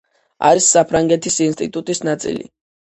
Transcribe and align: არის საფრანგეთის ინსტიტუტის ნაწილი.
არის 0.49 0.71
საფრანგეთის 0.77 1.39
ინსტიტუტის 1.49 2.05
ნაწილი. 2.11 2.53